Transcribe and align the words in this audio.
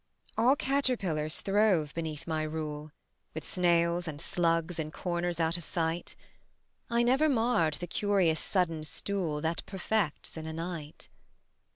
All 0.35 0.55
caterpillars 0.55 1.41
throve 1.41 1.93
beneath 1.93 2.25
my 2.25 2.41
rule, 2.41 2.91
With 3.35 3.47
snails 3.47 4.07
and 4.07 4.19
slugs 4.19 4.79
in 4.79 4.89
corners 4.89 5.39
out 5.39 5.57
of 5.57 5.63
sight; 5.63 6.15
I 6.89 7.03
never 7.03 7.29
marred 7.29 7.75
the 7.75 7.85
curious 7.85 8.39
sudden 8.39 8.83
stool 8.83 9.41
That 9.41 9.63
perfects 9.67 10.37
in 10.37 10.47
a 10.47 10.53
night. 10.53 11.07